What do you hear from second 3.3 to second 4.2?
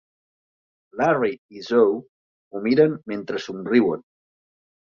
somriuen.